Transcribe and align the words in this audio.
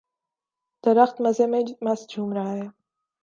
درخت 0.83 1.21
مزے 1.21 1.45
میں 1.45 1.61
مست 1.81 2.09
جھوم 2.09 2.33
رہا 2.33 2.51
ہے 2.53 2.67